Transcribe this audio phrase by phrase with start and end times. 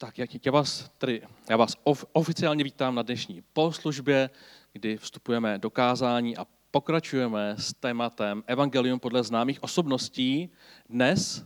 [0.00, 4.30] Tak já vás, tedy, já vás of, oficiálně vítám na dnešní poslužbě,
[4.72, 10.50] kdy vstupujeme do kázání a pokračujeme s tématem Evangelium podle známých osobností.
[10.88, 11.44] Dnes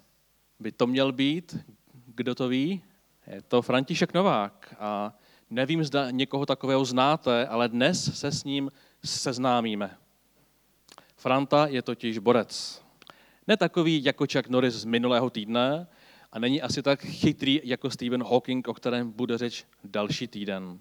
[0.61, 1.57] by to měl být,
[2.07, 2.83] kdo to ví,
[3.27, 4.75] je to František Novák.
[4.79, 5.19] A
[5.51, 8.71] nevím, zda někoho takového znáte, ale dnes se s ním
[9.05, 9.97] seznámíme.
[11.17, 12.83] Franta je totiž borec.
[13.47, 15.87] Ne takový jako Chuck Norris z minulého týdne,
[16.35, 20.81] a není asi tak chytrý jako Stephen Hawking, o kterém bude řeč další týden.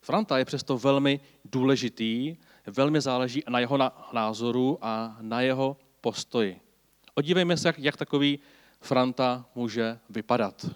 [0.00, 2.36] Franta je přesto velmi důležitý,
[2.66, 3.78] velmi záleží na jeho
[4.12, 6.60] názoru a na jeho postoji.
[7.14, 8.38] Odívejme se, jak, jak takový
[8.80, 10.66] Franta může vypadat.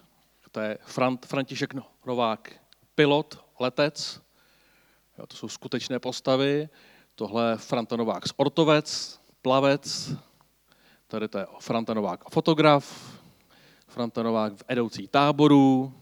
[0.50, 1.74] To je Frant, František
[2.06, 2.52] Novák,
[2.94, 4.20] pilot, letec,
[5.18, 6.68] jo, to jsou skutečné postavy.
[7.14, 10.12] Tohle je Franta Novák sportovec, plavec,
[11.06, 13.15] tady to je Franta Novák fotograf,
[13.96, 15.94] Franta Novák v edoucí táboru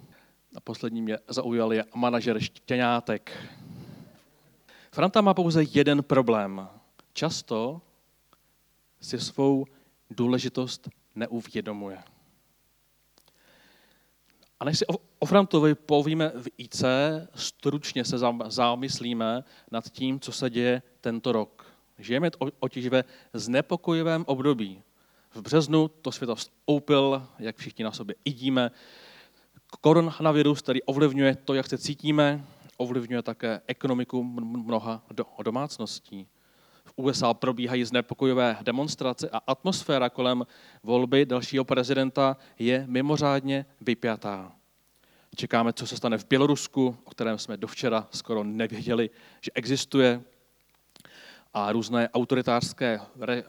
[0.57, 3.47] a poslední mě zaujal je manažer štěňátek.
[4.93, 6.69] Franta má pouze jeden problém.
[7.13, 7.81] Často
[9.01, 9.67] si svou
[10.11, 12.03] důležitost neuvědomuje.
[14.61, 14.85] A než si
[15.19, 16.83] o Frantovi povíme v IC,
[17.35, 18.17] stručně se
[18.49, 21.67] zamyslíme nad tím, co se děje tento rok.
[21.99, 24.83] Žijeme totiž ve znepokojivém období.
[25.35, 28.71] V březnu to svět vstoupil, jak všichni na sobě idíme,
[29.81, 32.45] koronavirus, který ovlivňuje to, jak se cítíme,
[32.77, 35.03] ovlivňuje také ekonomiku mnoha
[35.43, 36.29] domácností.
[36.85, 40.47] V USA probíhají znepokojivé demonstrace a atmosféra kolem
[40.83, 44.53] volby dalšího prezidenta je mimořádně vypjatá.
[45.37, 49.11] Čekáme, co se stane v Bělorusku, o kterém jsme dovčera skoro nevěděli,
[49.41, 50.23] že existuje
[51.55, 53.01] a různé autoritářské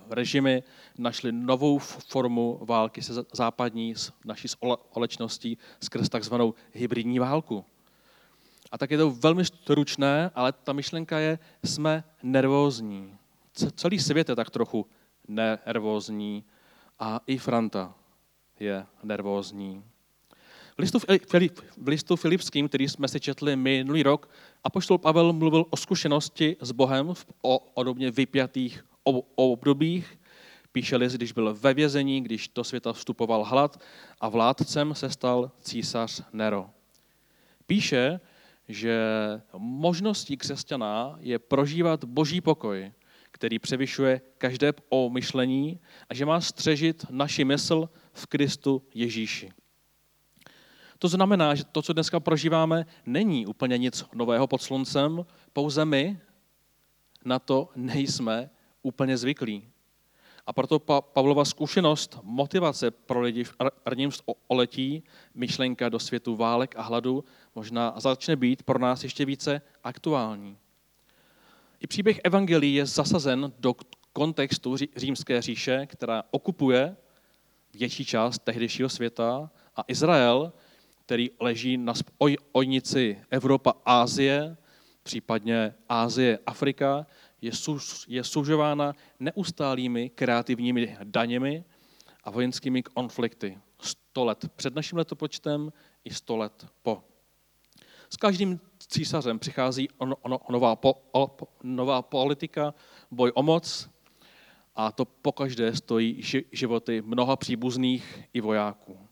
[0.10, 0.64] režimy
[0.98, 7.66] našly novou formu války se západní s naší společností skrz takzvanou hybridní válku.
[8.72, 13.18] A tak je to velmi stručné, ale ta myšlenka je, jsme nervózní.
[13.76, 14.88] Celý svět je tak trochu
[15.28, 16.44] nervózní
[17.00, 17.94] a i Franta
[18.60, 19.84] je nervózní.
[20.78, 21.00] V listu,
[21.78, 24.30] v listu Filipským, který jsme si četli minulý rok,
[24.66, 27.26] apoštol Pavel mluvil o zkušenosti s Bohem v
[27.74, 28.86] podobně vypjatých
[29.36, 30.20] obdobích.
[30.72, 33.80] Píše když byl ve vězení, když do světa vstupoval hlad
[34.22, 36.70] a vládcem se stal císař Nero.
[37.68, 38.20] Píše,
[38.68, 39.00] že
[39.58, 42.92] možností křesťana je prožívat boží pokoj,
[43.32, 44.74] který převyšuje každé
[45.10, 49.52] myšlení a že má střežit naši mysl v Kristu Ježíši.
[51.00, 56.20] To znamená, že to, co dneska prožíváme, není úplně nic nového pod sluncem, pouze my
[57.26, 58.50] na to nejsme
[58.82, 59.68] úplně zvyklí.
[60.48, 64.12] A proto Pavlova zkušenost, motivace pro lidi v prvním
[64.48, 65.04] oletí,
[65.34, 67.24] myšlenka do světu válek a hladu,
[67.56, 70.58] možná začne být pro nás ještě více aktuální.
[71.80, 73.76] I příběh Evangelii je zasazen do
[74.14, 76.96] kontextu římské říše, která okupuje
[77.74, 80.54] větší část tehdejšího světa a Izrael
[81.06, 84.58] který leží na spojnici Evropa-Ázie,
[85.04, 87.06] případně Ázie-Afrika,
[87.42, 91.64] je, suž, je sužována neustálými kreativními daněmi
[92.24, 93.60] a vojenskými konflikty.
[93.80, 95.74] 100 let před naším letopočtem
[96.06, 97.04] i 100 let po.
[98.10, 102.74] S každým císařem přichází on, on, nová, po, o, nová politika,
[103.12, 103.90] boj o moc
[104.76, 109.05] a to pokaždé stojí životy mnoha příbuzných i vojáků.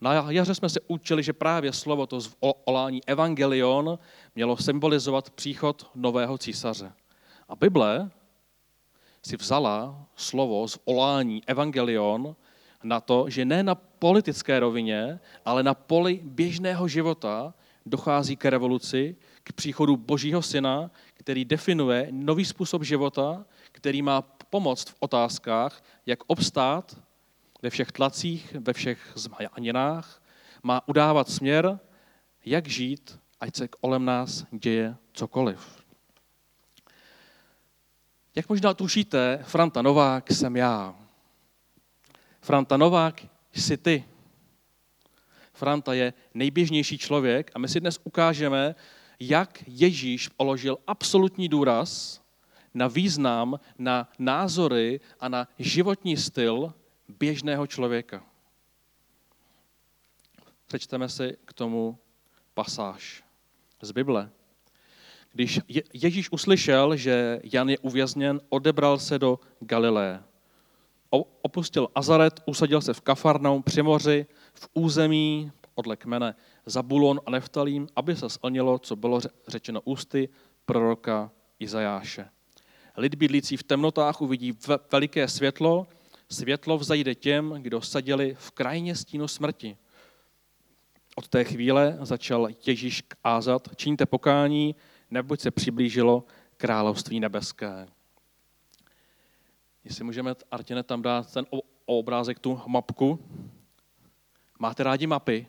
[0.00, 3.98] Na jaře jsme se učili, že právě slovo to zvolání evangelion
[4.34, 6.92] mělo symbolizovat příchod nového císaře.
[7.48, 8.10] A Bible
[9.22, 12.36] si vzala slovo zvolání evangelion
[12.82, 17.54] na to, že ne na politické rovině, ale na poli běžného života
[17.86, 24.88] dochází k revoluci, k příchodu Božího syna, který definuje nový způsob života, který má pomoct
[24.88, 26.96] v otázkách, jak obstát
[27.62, 30.22] ve všech tlacích, ve všech zmajaninách,
[30.62, 31.78] má udávat směr,
[32.44, 35.84] jak žít, ať se kolem nás děje cokoliv.
[38.34, 40.94] Jak možná tušíte, Franta Novák jsem já.
[42.40, 44.04] Franta Novák jsi ty.
[45.52, 48.74] Franta je nejběžnější člověk a my si dnes ukážeme,
[49.20, 52.20] jak Ježíš položil absolutní důraz
[52.74, 56.74] na význam, na názory a na životní styl
[57.10, 58.24] běžného člověka.
[60.66, 61.98] Přečteme si k tomu
[62.54, 63.24] pasáž
[63.82, 64.30] z Bible.
[65.32, 65.60] Když
[65.92, 70.22] Ježíš uslyšel, že Jan je uvězněn, odebral se do Galileje.
[71.42, 76.34] Opustil Azaret, usadil se v Kafarnou při moři, v území podle kmene
[76.66, 80.28] Zabulon a Neftalím, aby se splnilo, co bylo řečeno ústy
[80.66, 82.28] proroka Izajáše.
[82.96, 84.58] Lid bydlící v temnotách uvidí
[84.92, 85.86] veliké světlo,
[86.30, 89.76] světlo vzajde těm, kdo sadili v krajně stínu smrti.
[91.16, 94.74] Od té chvíle začal Ježíš kázat, čiňte pokání,
[95.10, 96.24] neboť se přiblížilo
[96.56, 97.88] království nebeské.
[99.84, 101.46] Jestli můžeme, Artěne, tam dát ten
[101.86, 103.18] obrázek, tu mapku.
[104.58, 105.46] Máte rádi mapy?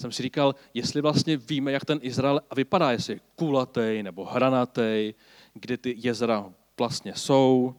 [0.00, 5.14] Jsem si říkal, jestli vlastně víme, jak ten Izrael vypadá, jestli je kulatej nebo hranatej,
[5.54, 7.74] kde ty jezera vlastně jsou.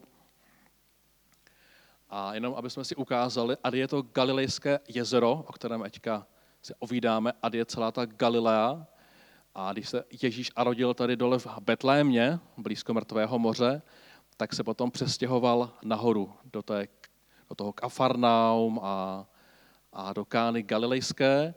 [2.14, 6.26] A jenom, aby jsme si ukázali, a je to Galilejské jezero, o kterém teďka
[6.62, 8.86] se ovídáme, a je celá ta Galilea.
[9.54, 13.82] A když se Ježíš arodil tady dole v Betlémě, blízko mrtvého moře,
[14.36, 16.88] tak se potom přestěhoval nahoru do, té,
[17.48, 19.26] do toho Kafarnaum a,
[19.92, 21.54] a do Kány Galilejské.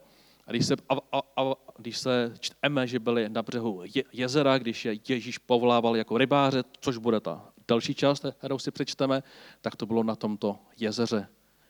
[0.47, 4.57] A když se, a, a, a, když se čteme, že byli na břehu je, jezera,
[4.57, 9.23] když je Ježíš povolával jako rybáře, což bude ta další část, kterou si přečteme,
[9.61, 11.27] tak to bylo na tomto jezeře,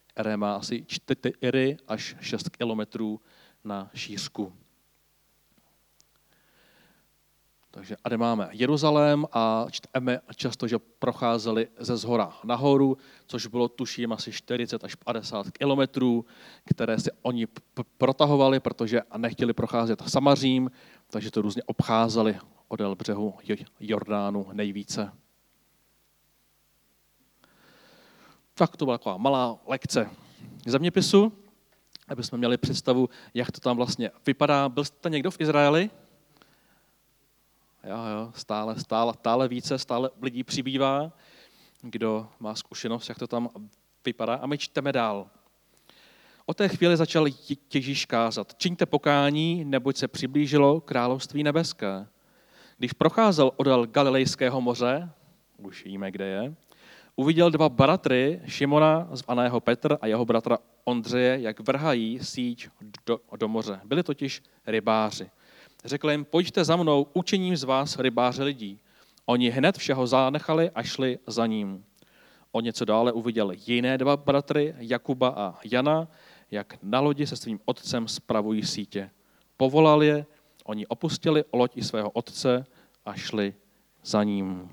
[0.08, 3.22] které má asi 4 až 6 kilometrů
[3.64, 4.54] na šířku.
[7.76, 12.98] Takže a máme Jeruzalém a čteme často, že procházeli ze zhora nahoru,
[13.28, 16.26] což bylo tuším asi 40 až 50 kilometrů,
[16.66, 17.48] které si oni
[17.98, 20.72] protahovali, protože nechtěli procházet Samařím,
[21.10, 23.34] takže to různě obcházeli odel břehu
[23.80, 25.12] Jordánu nejvíce.
[28.58, 30.10] Tak to byla taková malá lekce
[30.66, 31.34] zeměpisu,
[32.08, 34.70] aby jsme měli představu, jak to tam vlastně vypadá.
[34.70, 35.90] Byl jste někdo v Izraeli?
[37.84, 41.12] Jo, jo, stále, stále, stále více, stále lidí přibývá,
[41.82, 43.50] kdo má zkušenost, jak to tam
[44.06, 44.36] vypadá.
[44.36, 45.28] A my čteme dál.
[46.46, 47.26] O té chvíli začal
[47.74, 48.56] Ježíš kázat.
[48.58, 52.08] Čiňte pokání, neboť se přiblížilo království nebeské.
[52.78, 55.10] Když procházel odal Galilejského moře,
[55.58, 56.56] už víme, kde je,
[57.16, 62.68] uviděl dva bratry, Šimona, zvaného Petr a jeho bratra Ondřeje, jak vrhají síť
[63.06, 63.80] do, do moře.
[63.84, 65.30] Byli totiž rybáři.
[65.86, 68.80] Řekl jim, pojďte za mnou, učiním z vás rybáře lidí.
[69.26, 71.86] Oni hned všeho zanechali a šli za ním.
[72.52, 76.08] O něco dále uviděl jiné dva bratry, Jakuba a Jana,
[76.52, 79.10] jak na lodi se svým otcem spravují sítě.
[79.58, 80.26] Povolal je,
[80.66, 82.66] oni opustili loď i svého otce
[83.06, 83.54] a šli
[84.04, 84.70] za ním.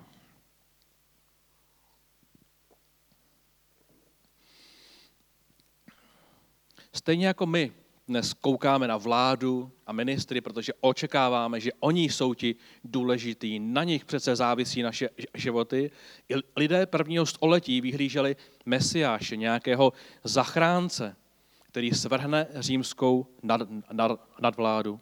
[6.94, 7.72] Stejně jako my
[8.08, 14.04] dnes koukáme na vládu a ministry, protože očekáváme, že oni jsou ti důležitý, na nich
[14.04, 15.90] přece závisí naše životy.
[16.28, 18.36] I lidé prvního století vyhlíželi
[18.66, 19.92] mesiáše, nějakého
[20.24, 21.16] zachránce,
[21.62, 23.60] který svrhne římskou nad,
[23.92, 25.00] nad, nadvládu.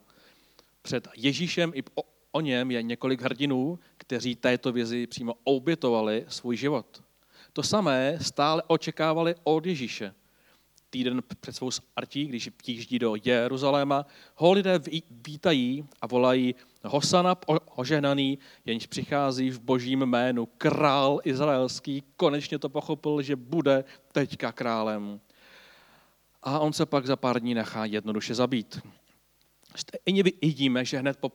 [0.81, 6.57] Před Ježíšem i o, o něm je několik hrdinů, kteří této vizi přímo obětovali svůj
[6.57, 7.03] život.
[7.53, 10.13] To samé stále očekávali od Ježíše
[10.91, 14.05] týden před svou smrtí, když přijíždí do Jeruzaléma,
[14.35, 14.79] ho lidé
[15.27, 17.35] vítají a volají Hosana
[17.75, 25.19] ožehnaný, jenž přichází v božím jménu, král izraelský, konečně to pochopil, že bude teďka králem.
[26.43, 28.79] A on se pak za pár dní nechá jednoduše zabít.
[29.75, 31.31] Stejně vidíme, že hned po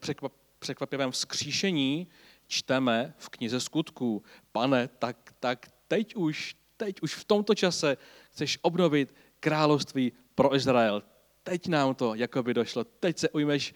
[0.58, 2.06] překvapivém vzkříšení
[2.46, 7.96] čteme v knize skutků, pane, tak, tak teď už, teď už v tomto čase
[8.30, 11.02] chceš obnovit království pro Izrael.
[11.42, 13.74] Teď nám to jako by došlo, teď se ujmeš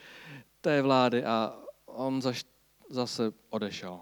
[0.61, 2.45] té vlády a on zaš,
[2.89, 4.01] zase odešel.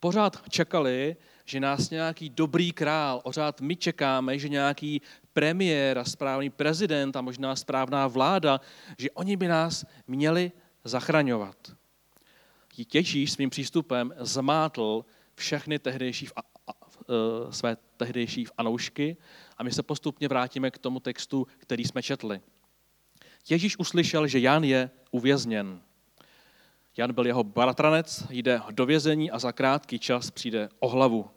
[0.00, 6.50] Pořád čekali, že nás nějaký dobrý král, pořád my čekáme, že nějaký premiér a správný
[6.50, 8.60] prezident a možná správná vláda,
[8.98, 10.52] že oni by nás měli
[10.84, 11.56] zachraňovat.
[12.94, 16.53] Ježíš svým přístupem zmátl všechny tehdejší Eh,
[17.50, 19.16] své tehdejší anoušky
[19.58, 22.40] a my se postupně vrátíme k tomu textu, který jsme četli.
[23.48, 25.80] Ježíš uslyšel, že Jan je uvězněn.
[26.96, 31.30] Jan byl jeho bratranec, jde do vězení a za krátký čas přijde o hlavu.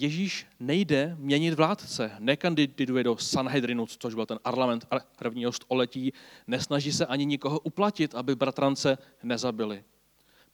[0.00, 4.86] Ježíš nejde měnit vládce, nekandiduje do Sanhedrinu, což byl ten parlament
[5.18, 6.12] prvního století,
[6.46, 9.84] nesnaží se ani nikoho uplatit, aby bratrance nezabili.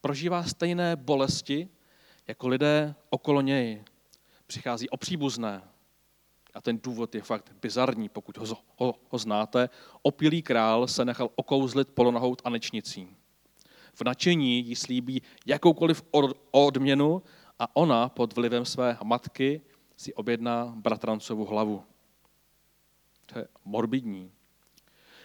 [0.01, 1.69] Prožívá stejné bolesti,
[2.29, 3.85] jako lidé okolo něj.
[4.47, 5.63] Přichází o příbuzné.
[6.55, 9.69] A ten důvod je fakt bizarní, pokud ho, ho, ho znáte.
[10.03, 13.17] Opilý král se nechal okouzlit polonohou tanečnicí.
[13.95, 16.03] V nadšení jí slíbí jakoukoliv
[16.51, 17.23] odměnu
[17.59, 19.61] a ona pod vlivem své matky
[19.97, 21.85] si objedná bratrancovu hlavu.
[23.27, 24.33] To je morbidní.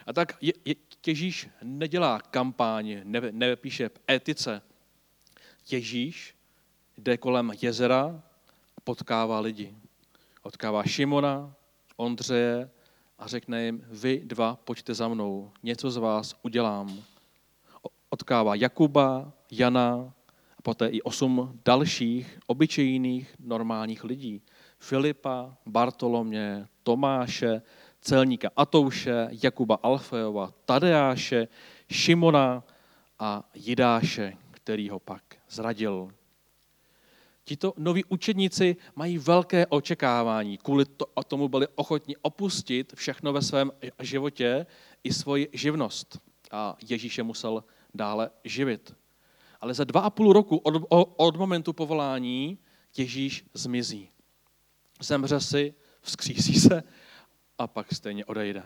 [0.06, 0.76] A tak je, je,
[1.08, 4.62] Ježíš nedělá kampaň, ne, nepíše etice.
[5.72, 6.39] Ježíš
[7.00, 8.22] jde kolem jezera
[8.78, 9.76] a potkává lidi.
[10.42, 11.54] Potkává Šimona,
[11.98, 12.70] Ondřeje
[13.20, 17.04] a řekne jim, vy dva pojďte za mnou, něco z vás udělám.
[18.10, 20.14] Otkává Jakuba, Jana
[20.58, 24.42] a poté i osm dalších obyčejných normálních lidí.
[24.80, 27.62] Filipa, Bartolomě, Tomáše,
[28.02, 31.48] celníka Atouše, Jakuba Alfeova, Tadeáše,
[31.92, 32.64] Šimona
[33.20, 36.12] a Jidáše, který ho pak zradil.
[37.50, 40.86] Tito noví učedníci mají velké očekávání, kvůli
[41.28, 44.66] tomu byli ochotní opustit všechno ve svém životě
[45.04, 46.20] i svoji živnost.
[46.52, 47.64] A Ježíše musel
[47.94, 48.96] dále živit.
[49.62, 50.84] Ale za dva a půl roku od,
[51.18, 52.60] od momentu povolání
[52.98, 54.10] Ježíš zmizí.
[55.02, 56.84] Zemře si, vzkřísí se
[57.58, 58.64] a pak stejně odejde.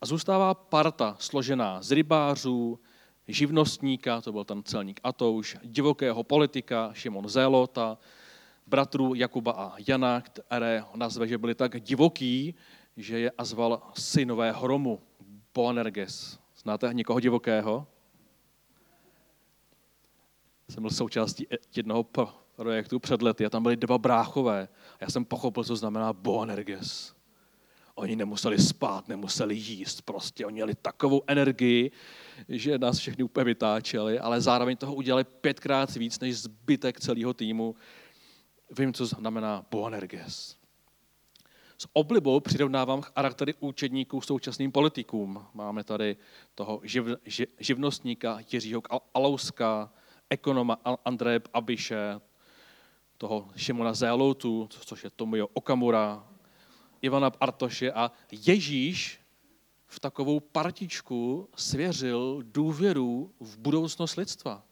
[0.00, 2.80] A zůstává parta složená z rybářů,
[3.28, 7.98] živnostníka, to byl ten celník Atouš, divokého politika Šimon Zélota,
[8.66, 12.54] bratrů Jakuba a Jana, které nazve, že byli tak divoký,
[12.96, 15.02] že je azval synové hromu,
[15.54, 16.38] Boanerges.
[16.56, 17.86] Znáte někoho divokého?
[20.68, 22.04] Jsem byl součástí jednoho
[22.56, 24.68] projektu před lety a tam byly dva bráchové.
[24.94, 27.15] A já jsem pochopil, co znamená Boanerges.
[27.98, 31.90] Oni nemuseli spát, nemuseli jíst, prostě oni měli takovou energii,
[32.48, 37.74] že nás všechny úplně vytáčeli, ale zároveň toho udělali pětkrát víc než zbytek celého týmu.
[38.78, 40.56] Vím, co znamená Boanerges.
[41.78, 45.46] S oblibou přirovnávám charaktery účetníků současným politikům.
[45.54, 46.16] Máme tady
[46.54, 48.82] toho živ, živ, živnostníka Jiřího
[49.14, 49.92] Alouska,
[50.30, 52.20] ekonoma Andreje Abiše,
[53.18, 56.28] toho Šimona Zéloutu, což je Tomio Okamura,
[57.02, 58.10] Ivana Artoše a
[58.46, 59.20] Ježíš
[59.86, 64.62] v takovou partičku svěřil důvěru v budoucnost lidstva.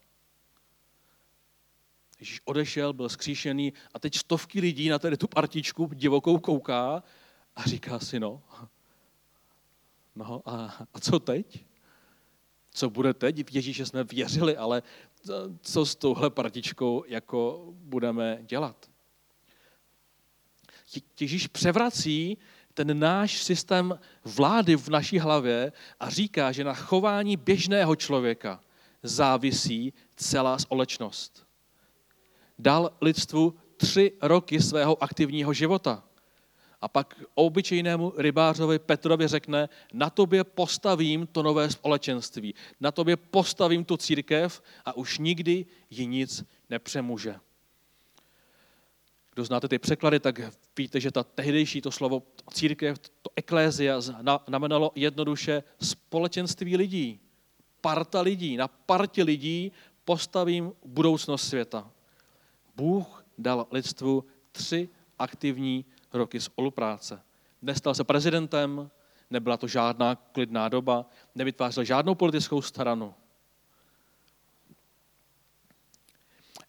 [2.21, 7.03] Ježíš odešel, byl skříšený a teď stovky lidí na tady tu partičku divokou kouká
[7.57, 8.43] a říká si, no,
[10.15, 11.65] no a, a co teď?
[12.71, 13.55] Co bude teď?
[13.55, 14.83] Ježíše jsme věřili, ale
[15.61, 18.91] co s touhle partičkou jako budeme dělat?
[21.21, 22.39] Ježíš převrací
[22.75, 28.61] ten náš systém vlády v naší hlavě a říká, že na chování běžného člověka
[29.03, 31.47] závisí celá společnost.
[32.59, 36.05] Dal lidstvu tři roky svého aktivního života.
[36.81, 43.85] A pak obyčejnému rybářovi Petrovi řekne, na tobě postavím to nové společenství, na tobě postavím
[43.85, 47.35] tu církev a už nikdy ji nic nepřemůže.
[49.35, 50.41] Kdo znáte ty překlady, tak
[50.79, 52.23] víte, že ta tehdejší to slovo
[52.53, 54.01] církev, to eklézia,
[54.47, 57.21] znamenalo jednoduše společenství lidí,
[57.81, 58.57] parta lidí.
[58.57, 59.73] Na partě lidí
[60.05, 61.91] postavím budoucnost světa.
[62.77, 64.89] Bůh dal lidstvu tři
[65.19, 67.23] aktivní roky spolupráce.
[67.63, 68.91] Nestal se prezidentem,
[69.31, 73.15] nebyla to žádná klidná doba, nevytvářel žádnou politickou stranu.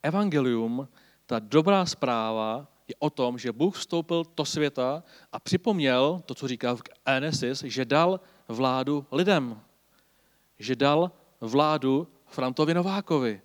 [0.04, 0.88] Evangelium
[1.26, 6.48] ta dobrá zpráva je o tom, že Bůh vstoupil do světa a připomněl to, co
[6.48, 9.62] říká v Enesis, že dal vládu lidem.
[10.60, 13.42] Že dal vládu Frantovi Novákovi.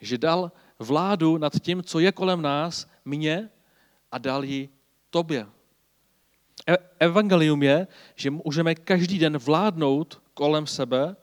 [0.00, 3.50] Že dal vládu nad tím, co je kolem nás, mně
[4.12, 4.68] a dal ji
[5.10, 5.46] tobě.
[6.68, 11.16] E- evangelium je, že můžeme každý den vládnout kolem sebe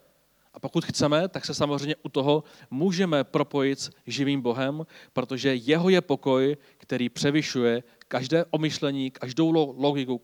[0.54, 5.90] a pokud chceme, tak se samozřejmě u toho můžeme propojit s živým Bohem, protože jeho
[5.90, 10.22] je pokoj, který převyšuje každé omyšlení, každou logiku,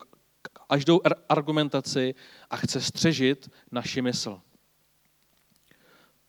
[0.69, 2.15] každou argumentaci
[2.49, 4.41] a chce střežit naši mysl.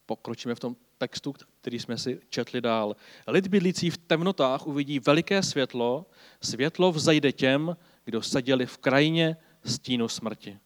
[0.06, 2.96] Pokročíme v tom textu, který jsme si četli dál.
[3.26, 6.06] Lid bydlící v temnotách uvidí veliké světlo,
[6.42, 10.58] světlo vzajde těm, kdo seděli v krajině stínu smrti.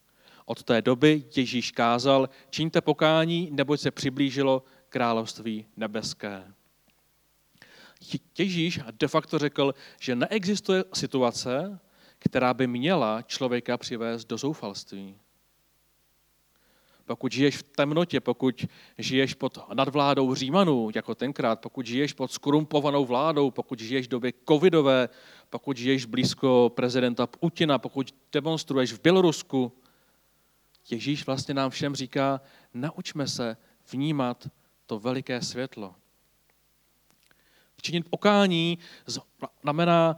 [0.44, 6.44] Od té doby Ježíš kázal, čiňte pokání, neboť se přiblížilo království nebeské.
[8.38, 11.80] Ježíš de facto řekl, že neexistuje situace,
[12.18, 15.14] která by měla člověka přivést do zoufalství.
[17.06, 18.66] Pokud žiješ v temnotě, pokud
[18.98, 24.32] žiješ pod nadvládou Římanů, jako tenkrát, pokud žiješ pod skorumpovanou vládou, pokud žiješ v době
[24.48, 25.08] covidové,
[25.50, 29.72] pokud žiješ blízko prezidenta Putina, pokud demonstruješ v Bělorusku,
[30.90, 32.40] Ježíš vlastně nám všem říká,
[32.74, 33.56] naučme se
[33.92, 34.48] vnímat
[34.86, 35.94] to veliké světlo.
[37.82, 38.78] Činit pokání
[39.62, 40.16] znamená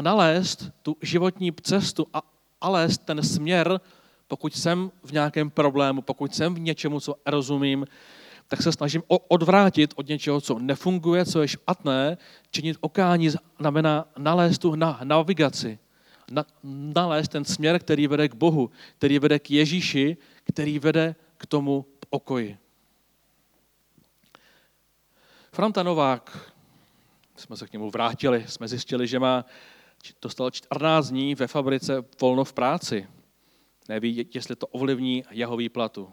[0.00, 2.22] nalézt tu životní cestu a,
[2.64, 3.80] nalézt ten směr,
[4.28, 7.86] pokud jsem v nějakém problému, pokud jsem v něčemu, co rozumím,
[8.48, 12.18] tak se snažím odvrátit od něčeho, co nefunguje, co je špatné.
[12.50, 13.30] Činit okání
[13.60, 15.78] znamená nalézt tu na, navigaci,
[16.30, 16.46] na,
[16.94, 21.86] nalézt ten směr, který vede k Bohu, který vede k Ježíši, který vede k tomu
[22.10, 22.58] okoji.
[25.52, 26.52] Franta Novák,
[27.36, 29.44] jsme se k němu vrátili, jsme zjistili, že má,
[30.22, 33.08] dostal 14 dní ve fabrice volno v práci.
[33.88, 36.12] Neví, jestli to ovlivní jeho výplatu.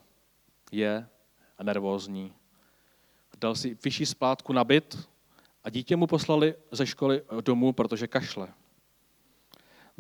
[0.72, 1.08] Je
[1.64, 2.34] nervózní.
[3.42, 5.10] Dal si vyšší splátku na byt
[5.64, 8.48] a dítě mu poslali ze školy domů, protože kašle.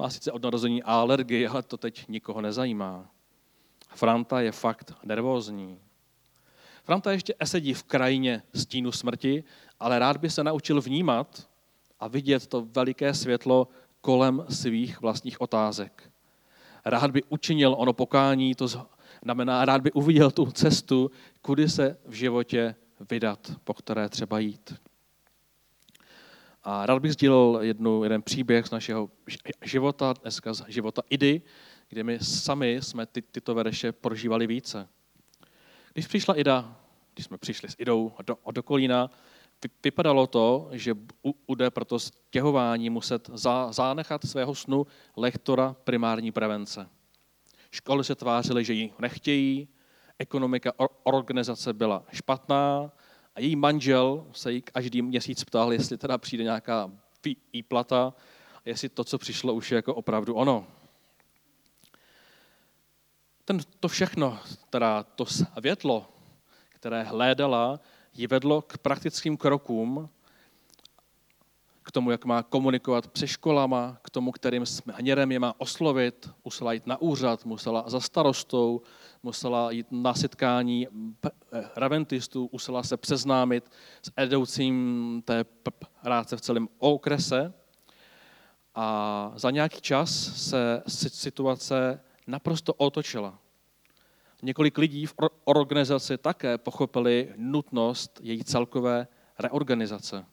[0.01, 3.09] Má sice od narození alergii, ale to teď nikoho nezajímá.
[3.95, 5.79] Franta je fakt nervózní.
[6.83, 9.43] Franta ještě sedí v krajině stínu smrti,
[9.79, 11.49] ale rád by se naučil vnímat
[11.99, 13.67] a vidět to veliké světlo
[14.01, 16.11] kolem svých vlastních otázek.
[16.85, 18.67] Rád by učinil ono pokání, to
[19.23, 22.75] znamená, rád by uviděl tu cestu, kudy se v životě
[23.09, 24.73] vydat, po které třeba jít.
[26.63, 29.09] A rád bych sdílel jednu, jeden příběh z našeho
[29.63, 31.41] života, dneska z života Idy,
[31.89, 34.89] kde my sami jsme ty, tyto verše prožívali více.
[35.93, 36.79] Když přišla Ida,
[37.13, 39.09] když jsme přišli s Idou do, do Kolína,
[39.83, 40.95] vypadalo to, že
[41.47, 43.29] bude pro to stěhování muset
[43.69, 44.87] zanechat svého snu
[45.17, 46.89] lektora primární prevence.
[47.71, 49.67] Školy se tvářily, že ji nechtějí,
[50.19, 50.71] ekonomika
[51.03, 52.91] organizace byla špatná
[53.35, 56.91] a její manžel se jí každý měsíc ptal, jestli teda přijde nějaká
[57.53, 58.13] výplata,
[58.65, 60.67] jestli to, co přišlo, už je jako opravdu ono.
[63.45, 66.09] Ten, to všechno, teda to světlo,
[66.69, 67.79] které hlédala,
[68.13, 70.09] ji vedlo k praktickým krokům,
[71.91, 76.73] k tomu, jak má komunikovat přes školama, k tomu, kterým směrem je má oslovit, musela
[76.73, 78.81] jít na úřad, musela za starostou,
[79.23, 80.87] musela jít na setkání
[81.75, 85.43] raventistů, musela se přeznámit s edoucím té
[86.03, 87.53] práce v celém okrese.
[88.75, 90.11] A za nějaký čas
[90.47, 93.39] se situace naprosto otočila.
[94.41, 99.07] Několik lidí v organizaci také pochopili nutnost její celkové
[99.39, 100.25] reorganizace.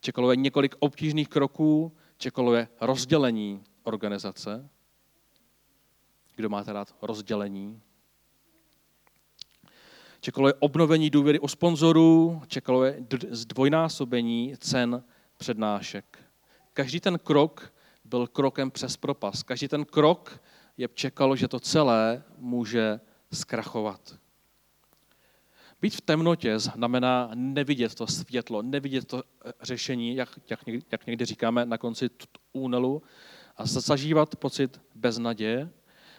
[0.00, 4.68] Čekalo je několik obtížných kroků, čekalo je rozdělení organizace.
[6.36, 7.82] Kdo máte rád rozdělení?
[10.20, 15.04] Čekalo je obnovení důvěry u sponzorů, čekalo je zdvojnásobení cen
[15.36, 16.18] přednášek.
[16.72, 17.72] Každý ten krok
[18.04, 19.42] byl krokem přes propas.
[19.42, 20.40] Každý ten krok
[20.76, 23.00] je čekalo, že to celé může
[23.32, 24.18] zkrachovat.
[25.80, 30.60] Být v temnotě znamená nevidět to světlo, nevidět to eh, řešení, jak, jak,
[30.92, 32.10] jak někdy říkáme na konci
[32.52, 33.02] únelu,
[33.56, 35.70] a zažívat pocit beznaděje.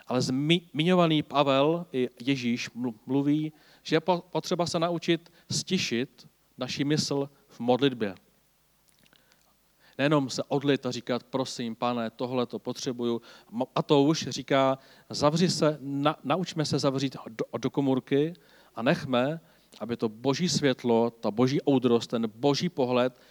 [0.08, 2.70] Ale zmiňovaný Pavel i Ježíš
[3.06, 8.16] mluví, že je potřeba se naučit stišit naši mysl v modlitbě.
[9.98, 13.22] Nejenom se odlit a říkat, prosím, pane, tohle to potřebuju.
[13.76, 14.78] A to už říká,
[15.10, 18.34] zavři se, na, naučme se zavřít do, do komůrky
[18.78, 19.40] a nechme,
[19.80, 23.22] aby to boží světlo, ta boží oudrost, ten boží pohled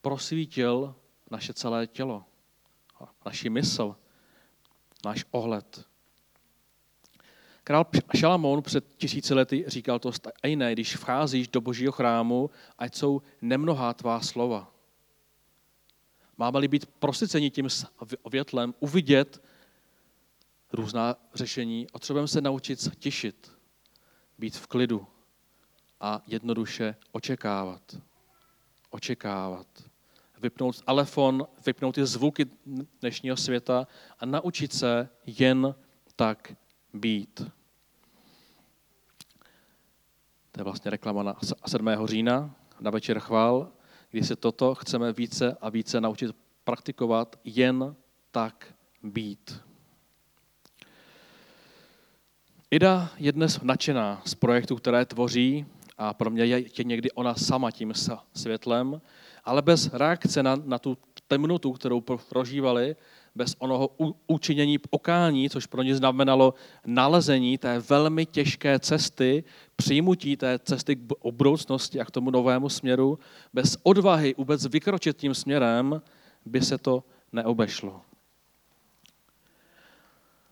[0.00, 0.94] prosvítil
[1.30, 2.24] naše celé tělo,
[3.26, 3.96] naši mysl,
[5.04, 5.84] náš ohled.
[7.64, 13.22] Král Šalamón před tisíci lety říkal to stejné, když vcházíš do božího chrámu, ať jsou
[13.42, 14.74] nemnohá tvá slova.
[16.36, 17.68] Máme-li být prosyceni tím
[18.30, 19.42] větlem, uvidět
[20.72, 23.54] různá řešení, potřebujeme se naučit těšit,
[24.44, 25.06] být v klidu
[26.00, 27.96] a jednoduše očekávat.
[28.90, 29.66] Očekávat.
[30.40, 32.46] Vypnout telefon, vypnout ty zvuky
[33.00, 33.86] dnešního světa
[34.18, 35.74] a naučit se jen
[36.16, 36.56] tak
[36.92, 37.50] být.
[40.52, 41.34] To je vlastně reklama na
[41.66, 41.88] 7.
[42.04, 43.72] října, na večer chvál,
[44.10, 47.96] kdy se toto chceme více a více naučit praktikovat, jen
[48.30, 49.60] tak být.
[52.74, 55.66] Ida je dnes nadšená z projektu, které tvoří
[55.98, 57.92] a pro mě je někdy ona sama tím
[58.34, 59.00] světlem,
[59.44, 62.96] ale bez reakce na, na tu temnotu, kterou prožívali,
[63.34, 63.90] bez onoho
[64.26, 66.54] učinění pokání, což pro ně znamenalo
[66.86, 69.44] nalezení té velmi těžké cesty,
[69.76, 73.18] přijmutí té cesty k budoucnosti a k tomu novému směru,
[73.52, 76.02] bez odvahy vůbec vykročit tím směrem,
[76.46, 78.00] by se to neobešlo.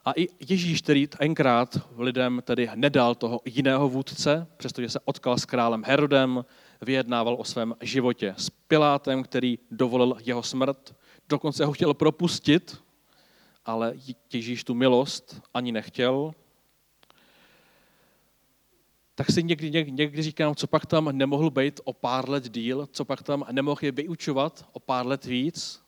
[0.05, 5.45] A i Ježíš, který tenkrát lidem tedy nedal toho jiného vůdce, přestože se otkal s
[5.45, 6.45] králem Herodem,
[6.81, 10.95] vyjednával o svém životě s Pilátem, který dovolil jeho smrt,
[11.29, 12.83] dokonce ho chtěl propustit,
[13.65, 13.95] ale
[14.33, 16.35] Ježíš tu milost ani nechtěl,
[19.15, 22.89] tak si někdy, někdy, někdy říkám, co pak tam nemohl být o pár let díl,
[22.93, 25.82] co pak tam nemohl je vyučovat o pár let víc.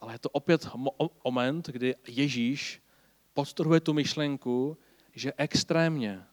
[0.00, 0.68] Ale je to opět
[1.24, 2.82] moment, kdy Ježíš
[3.34, 4.78] podtrhuje tu myšlenku,
[5.12, 6.24] že extrémně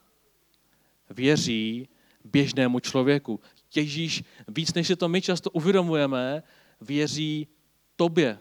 [1.09, 1.89] věří
[2.23, 3.39] běžnému člověku.
[3.75, 6.43] Ježíš, víc než si to my často uvědomujeme,
[6.81, 7.47] věří
[7.95, 8.39] tobě.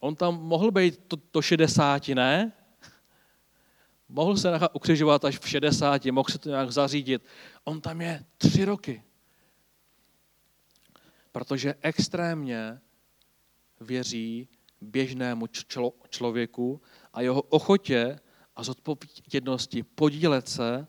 [0.00, 2.52] On tam mohl být to, to 60, ne?
[4.08, 7.22] Mohl se nechat ukřižovat až v 60, mohl se to nějak zařídit.
[7.64, 9.02] On tam je tři roky.
[11.32, 12.80] Protože extrémně
[13.80, 14.48] věří
[14.80, 16.80] běžnému člo, člověku
[17.12, 18.20] a jeho ochotě
[18.56, 20.86] a zodpovědnosti podílet se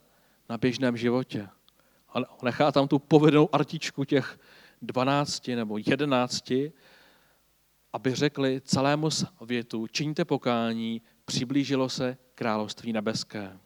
[0.50, 1.48] na běžném životě.
[2.14, 4.40] A nechá tam tu povedenou artičku těch
[4.82, 6.52] 12 nebo 11,
[7.94, 13.60] aby řekli celému světu, čiňte pokání, přiblížilo se království nebeské.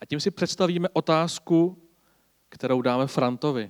[0.00, 1.88] A tím si představíme otázku,
[2.48, 3.68] kterou dáme Frantovi,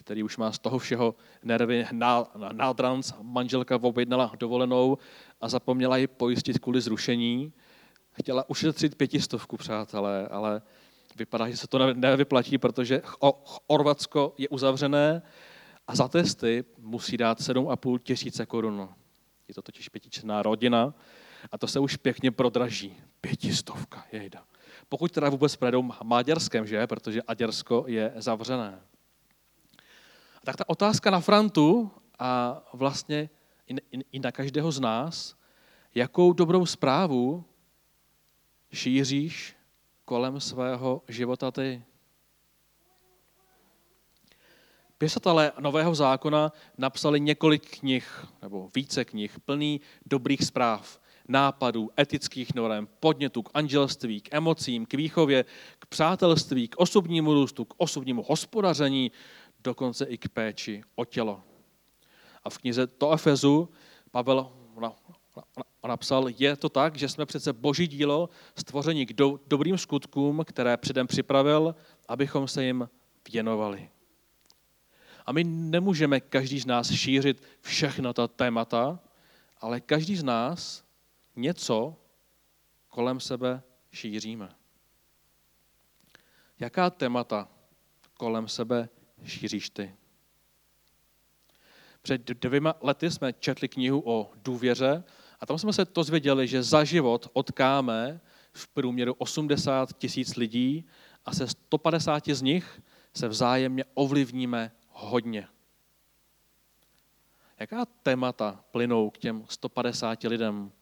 [0.00, 1.86] který už má z toho všeho nervy
[2.52, 4.98] nádranc, manželka objednala dovolenou
[5.40, 7.52] a zapomněla ji pojistit kvůli zrušení.
[8.12, 10.62] Chtěla ušetřit pětistovku, přátelé, ale
[11.16, 13.02] vypadá, že se to nevyplatí, protože
[13.44, 15.22] Chorvatsko je uzavřené
[15.86, 18.88] a za testy musí dát 7,5 tisíce korun.
[19.48, 20.94] Je to totiž pětičná rodina
[21.52, 22.96] a to se už pěkně prodraží.
[23.20, 24.44] Pětistovka, jejda.
[24.88, 26.86] Pokud teda vůbec projedou Maďarskem, že?
[26.86, 28.80] Protože Maďarsko je zavřené.
[30.50, 33.30] Tak ta otázka na Frantu a vlastně
[34.12, 35.36] i na každého z nás,
[35.94, 37.44] jakou dobrou zprávu
[38.72, 39.56] šíříš
[40.04, 41.82] kolem svého života ty.
[44.98, 52.88] Pěsatelé Nového zákona napsali několik knih, nebo více knih, plný dobrých zpráv, nápadů, etických norem,
[53.00, 55.44] podnětů k anželství, k emocím, k výchově,
[55.78, 59.12] k přátelství, k osobnímu růstu, k osobnímu hospodaření,
[59.64, 61.42] dokonce i k péči o tělo.
[62.44, 63.68] A v knize To Efezu
[64.10, 64.52] Pavel
[65.88, 70.76] napsal, je to tak, že jsme přece boží dílo stvoření k do, dobrým skutkům, které
[70.76, 71.74] předem připravil,
[72.08, 72.88] abychom se jim
[73.32, 73.90] věnovali.
[75.26, 79.00] A my nemůžeme každý z nás šířit všechno ta témata,
[79.60, 80.84] ale každý z nás
[81.36, 81.96] něco
[82.88, 84.48] kolem sebe šíříme.
[86.58, 87.48] Jaká témata
[88.14, 88.88] kolem sebe
[89.24, 89.94] šíříš ty?
[92.02, 95.04] Před dvěma lety jsme četli knihu o důvěře
[95.40, 98.20] a tam jsme se to zvěděli, že za život odkáme
[98.52, 100.86] v průměru 80 tisíc lidí
[101.24, 102.82] a se 150 z nich
[103.14, 105.48] se vzájemně ovlivníme hodně.
[107.58, 110.72] Jaká témata plynou k těm 150 lidem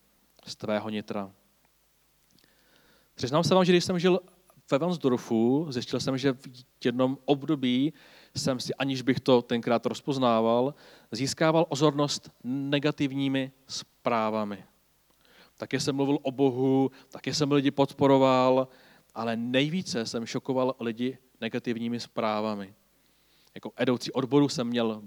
[0.46, 1.32] z tvého nitra?
[3.14, 4.20] Přiznám se vám, že když jsem žil
[4.70, 7.92] ve Vansdorfu, zjistil jsem, že v jednom období
[8.36, 10.74] jsem si, aniž bych to tenkrát rozpoznával,
[11.12, 14.64] získával ozornost negativními zprávami.
[15.56, 18.68] Také jsem mluvil o Bohu, také jsem lidi podporoval,
[19.14, 22.74] ale nejvíce jsem šokoval lidi negativními zprávami.
[23.54, 25.02] Jako edoucí odboru jsem měl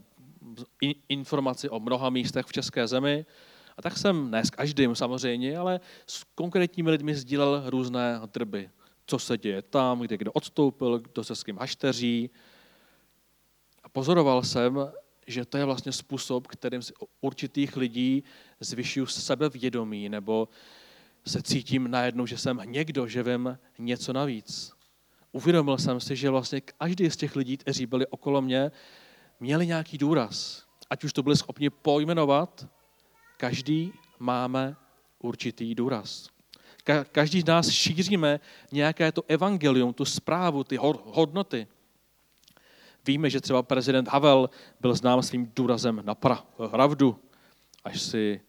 [1.10, 3.26] informaci o mnoha místech v České zemi,
[3.78, 8.70] a tak jsem, ne s každým samozřejmě, ale s konkrétními lidmi sdílel různé drby.
[9.06, 12.30] Co se děje tam, kde kdo odstoupil, kdo se s kým hašteří,
[13.92, 14.92] pozoroval jsem,
[15.28, 18.24] že to je vlastně způsob, kterým si určitých lidí
[18.60, 20.50] zvyšuju sebevědomí, nebo
[21.26, 24.74] se cítím najednou, že jsem někdo, že vím něco navíc.
[25.32, 28.72] Uvědomil jsem si, že vlastně každý z těch lidí, kteří byli okolo mě,
[29.40, 30.66] měli nějaký důraz.
[30.90, 32.68] Ať už to byli schopni pojmenovat,
[33.38, 34.76] každý máme
[35.20, 36.30] určitý důraz.
[37.12, 38.40] Každý z nás šíříme
[38.72, 41.68] nějaké to evangelium, tu zprávu, ty hodnoty.
[43.06, 47.20] Víme, že třeba prezident Havel byl znám svým důrazem na pravdu,
[47.84, 48.42] až, si,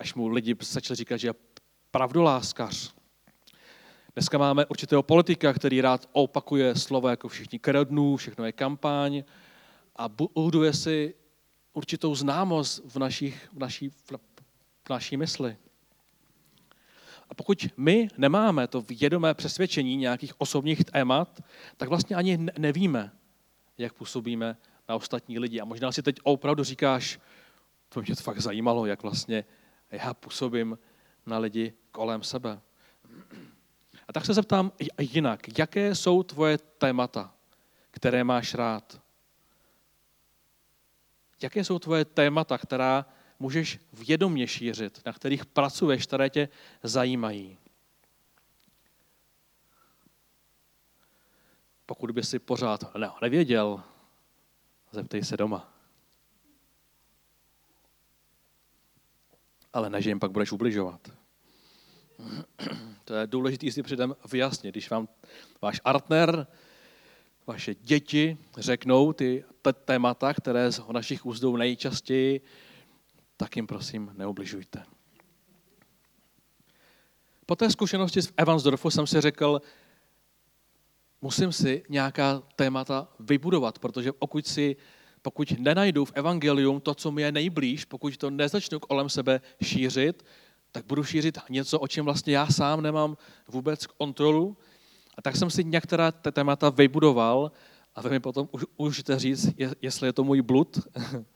[0.00, 1.34] až mu lidi začali říkat, že je
[1.90, 2.94] pravdoláskař.
[4.14, 9.24] Dneska máme určitého politika, který rád opakuje slovo jako všichni kradnou, všechno je kampaň
[9.96, 11.14] a buduje si
[11.72, 13.90] určitou známost v, našich, v, naší,
[14.84, 15.56] v naší mysli.
[17.32, 21.40] A pokud my nemáme to vědomé přesvědčení nějakých osobních témat,
[21.76, 23.12] tak vlastně ani nevíme,
[23.78, 24.56] jak působíme
[24.88, 25.60] na ostatní lidi.
[25.60, 27.20] A možná si teď opravdu říkáš,
[27.88, 29.44] to mě to fakt zajímalo, jak vlastně
[29.90, 30.78] já působím
[31.26, 32.60] na lidi kolem sebe.
[34.08, 37.34] A tak se zeptám jinak, jaké jsou tvoje témata,
[37.90, 39.00] které máš rád?
[41.42, 43.06] Jaké jsou tvoje témata, která
[43.42, 46.48] můžeš vědomě šířit, na kterých pracuješ, které tě
[46.82, 47.58] zajímají?
[51.86, 53.82] Pokud by si pořád ne, nevěděl,
[54.92, 55.74] zeptej se doma.
[59.72, 61.12] Ale ne, že jim pak budeš ubližovat.
[63.04, 64.74] To je důležité si předem vyjasnit.
[64.74, 65.08] Když vám
[65.62, 66.46] váš partner,
[67.46, 69.44] vaše děti řeknou ty
[69.84, 72.40] témata, které z našich úst jdou nejčastěji,
[73.42, 74.82] tak jim prosím neubližujte.
[77.46, 79.60] Po té zkušenosti v Evansdorfu jsem si řekl,
[81.22, 84.76] musím si nějaká témata vybudovat, protože pokud si
[85.22, 90.24] pokud nenajdu v evangelium to, co mi je nejblíž, pokud to nezačnu kolem sebe šířit,
[90.72, 93.16] tak budu šířit něco, o čem vlastně já sám nemám
[93.48, 94.56] vůbec kontrolu.
[95.18, 97.52] A tak jsem si některá témata vybudoval
[97.94, 100.78] a vy mi potom už, můžete říct, jestli je to můj blud,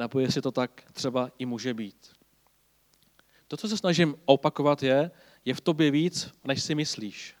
[0.00, 2.12] nebo jestli to tak třeba i může být.
[3.48, 5.10] To, co se snažím opakovat, je,
[5.44, 7.34] je v tobě víc, než si myslíš.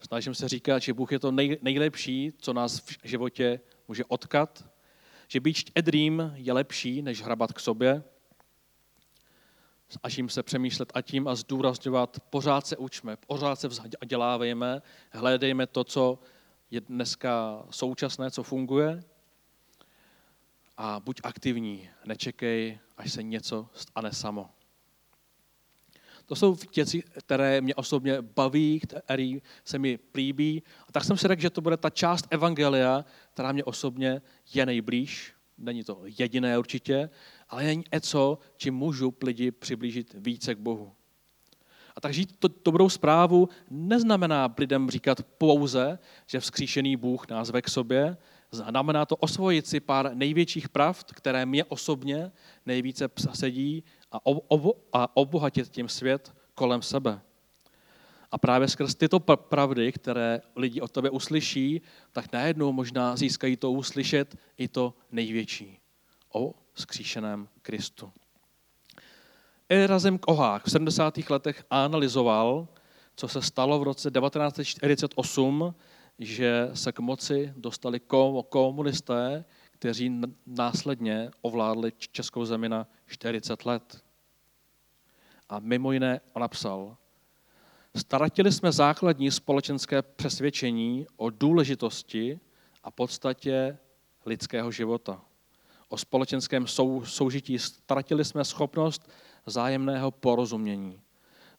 [0.00, 4.70] Snažím se říkat, že Bůh je to nej, nejlepší, co nás v životě může odkat,
[5.28, 8.02] že být štědrým je lepší, než hrabat k sobě.
[9.88, 15.84] Snažím se přemýšlet a tím a zdůrazňovat, pořád se učme, pořád se vzdělávejme, hledejme to,
[15.84, 16.18] co
[16.70, 19.02] je dneska současné, co funguje
[20.80, 24.50] a buď aktivní, nečekej, až se něco stane samo.
[26.26, 30.62] To jsou věci, které mě osobně baví, které se mi líbí.
[30.88, 34.22] A tak jsem si řekl, že to bude ta část Evangelia, která mě osobně
[34.54, 35.32] je nejblíž.
[35.58, 37.10] Není to jediné určitě,
[37.48, 40.92] ale je něco, čím můžu lidi přiblížit více k Bohu.
[41.98, 47.62] A tak žít to dobrou zprávu neznamená lidem říkat pouze, že vzkříšený Bůh nás ve
[47.62, 48.16] k sobě,
[48.50, 52.32] znamená to osvojit si pár největších pravd, které mě osobně
[52.66, 57.20] nejvíce sedí a, ob, a obohatit tím svět kolem sebe.
[58.30, 61.82] A právě skrz tyto pravdy, které lidi od tebe uslyší,
[62.12, 65.78] tak najednou možná získají to uslyšet i to největší
[66.32, 68.12] o skříšeném Kristu.
[69.68, 71.30] Erazem Kohák v 70.
[71.30, 72.68] letech analyzoval,
[73.16, 75.74] co se stalo v roce 1948,
[76.18, 78.00] že se k moci dostali
[78.48, 84.04] komunisté, kteří následně ovládli českou zemi na 40 let.
[85.48, 86.96] A mimo jiné napsal,
[87.96, 92.40] Staratili jsme základní společenské přesvědčení o důležitosti
[92.84, 93.78] a podstatě
[94.26, 95.20] lidského života.
[95.88, 99.10] O společenském sou, soužití ztratili jsme schopnost
[99.50, 101.00] zájemného porozumění.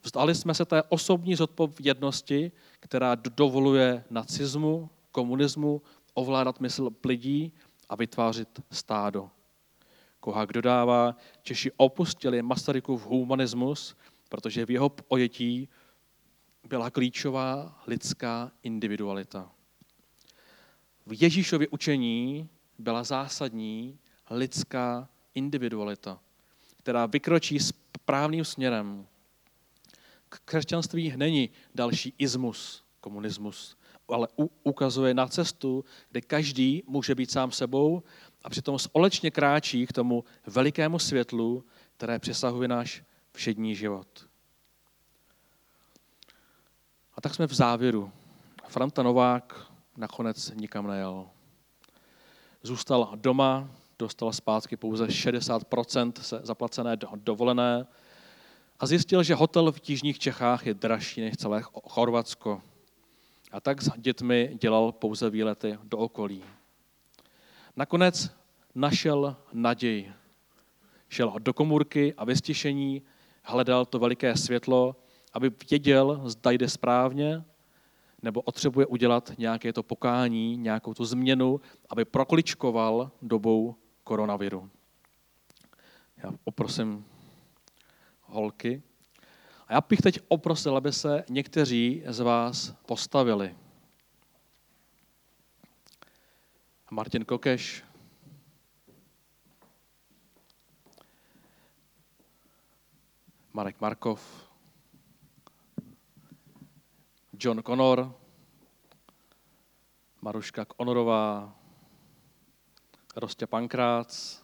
[0.03, 5.81] Vzdali jsme se té osobní zodpovědnosti, která dovoluje nacismu, komunismu
[6.13, 7.53] ovládat mysl lidí
[7.89, 9.29] a vytvářet stádo.
[10.19, 13.95] Kohák dodává, Češi opustili Masarykův humanismus,
[14.29, 15.69] protože v jeho ojetí
[16.67, 19.51] byla klíčová lidská individualita.
[21.05, 23.99] V Ježíšově učení byla zásadní
[24.29, 26.19] lidská individualita,
[26.79, 29.07] která vykročí správným směrem.
[30.29, 34.27] K křesťanství není další ismus, komunismus, ale
[34.63, 38.03] ukazuje na cestu, kde každý může být sám sebou
[38.43, 41.65] a přitom společně kráčí k tomu velikému světlu,
[41.97, 44.29] které přesahuje náš všední život.
[47.15, 48.11] A tak jsme v závěru.
[48.67, 51.29] Franta Novák nakonec nikam nejel.
[52.63, 57.87] Zůstal doma, dostal zpátky pouze 60% se zaplacené dovolené
[58.79, 62.61] a zjistil, že hotel v Jižních Čechách je dražší než celé Chorvatsko.
[63.51, 66.43] A tak s dětmi dělal pouze výlety do okolí.
[67.75, 68.31] Nakonec
[68.75, 70.13] našel naději.
[71.09, 73.01] Šel do komůrky a ve stěšení
[73.43, 74.95] hledal to veliké světlo,
[75.33, 77.43] aby věděl, zda jde správně,
[78.21, 83.75] nebo potřebuje udělat nějaké to pokání, nějakou tu změnu, aby prokličkoval dobou
[84.09, 84.69] koronaviru.
[86.17, 87.05] Já poprosím
[88.21, 88.83] holky.
[89.67, 93.55] A já bych teď oprosil, aby se někteří z vás postavili.
[96.91, 97.83] Martin Kokeš,
[103.53, 104.49] Marek Markov,
[107.39, 108.15] John Connor,
[110.21, 111.58] Maruška Konorová,
[113.19, 114.41] Rostě Pankrác,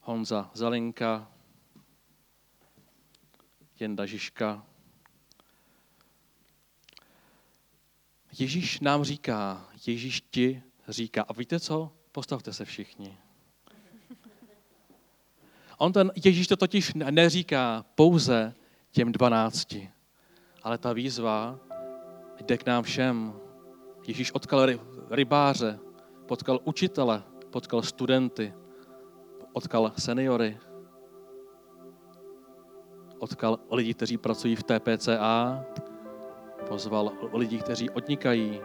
[0.00, 1.32] Honza Zelinka,
[3.80, 4.66] Jenda Žižka.
[8.38, 11.92] Ježíš nám říká, Ježíš ti říká, a víte co?
[12.12, 13.18] Postavte se všichni.
[15.78, 18.54] On ten Ježíš to totiž neříká pouze
[18.90, 19.90] těm dvanácti,
[20.62, 21.58] ale ta výzva
[22.40, 23.40] jde k nám všem.
[24.06, 24.68] Ježíš odkal
[25.10, 25.78] rybáře,
[26.30, 28.54] potkal učitele, potkal studenty,
[29.52, 30.58] potkal seniory,
[33.18, 35.64] potkal lidi, kteří pracují v TPCA,
[36.68, 38.60] pozval lidi, kteří odnikají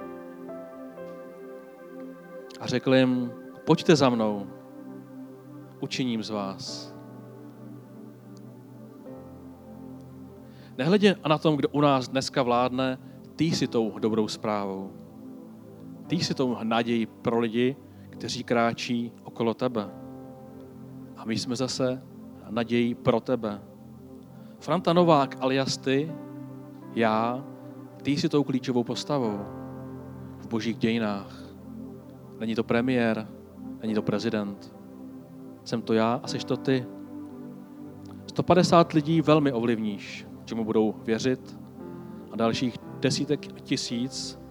[2.59, 3.31] a řekl jim,
[3.65, 4.47] pojďte za mnou,
[5.79, 6.93] učiním z vás.
[10.77, 12.97] Nehledě na tom, kdo u nás dneska vládne,
[13.35, 15.04] ty jsi tou dobrou zprávou.
[16.07, 17.75] Ty jsi tou naději pro lidi,
[18.09, 19.89] kteří kráčí okolo tebe.
[21.17, 22.03] A my jsme zase
[22.49, 23.61] naději pro tebe.
[24.59, 26.11] Franta Novák alias ty,
[26.95, 27.45] já,
[28.01, 29.39] ty jsi tou klíčovou postavou
[30.39, 31.45] v božích dějinách.
[32.39, 33.27] Není to premiér,
[33.81, 34.75] není to prezident.
[35.63, 36.85] Jsem to já a jsi to ty.
[38.27, 41.59] 150 lidí velmi ovlivníš, čemu budou věřit
[42.31, 44.44] a dalších desítek tisíc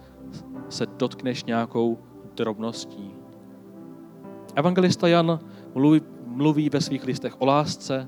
[0.69, 1.97] se dotkneš nějakou
[2.35, 3.11] drobností.
[4.55, 5.39] Evangelista Jan
[5.75, 8.07] mluví, mluví ve svých listech o lásce,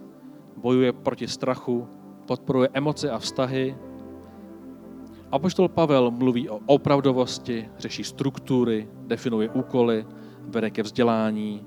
[0.58, 1.88] bojuje proti strachu,
[2.28, 3.78] podporuje emoce a vztahy.
[5.32, 10.06] Apoštol Pavel mluví o opravdovosti, řeší struktury, definuje úkoly,
[10.42, 11.66] vede ke vzdělání.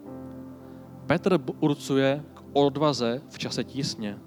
[1.06, 4.18] Petr urcuje k odvaze v čase tísně.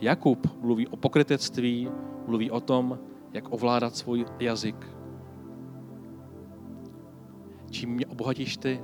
[0.00, 1.88] Jakub mluví o pokrytectví,
[2.26, 2.98] mluví o tom,
[3.32, 4.97] jak ovládat svůj jazyk.
[7.70, 8.80] Čím mě obohatíš ty?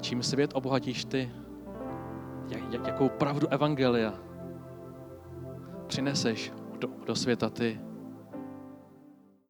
[0.00, 1.30] Čím svět obohatíš ty?
[2.48, 4.14] Jak, jak, jakou pravdu Evangelia
[5.86, 7.80] přineseš do, do světa ty?